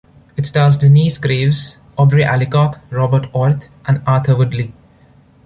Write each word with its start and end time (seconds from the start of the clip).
It 0.35 0.47
stars 0.47 0.77
Denyce 0.77 1.19
Graves, 1.19 1.77
Aubrey 1.95 2.23
Allicock, 2.23 2.79
Robert 2.89 3.27
Orth, 3.35 3.69
and 3.85 4.01
Arthur 4.07 4.35
Woodley. 4.35 4.73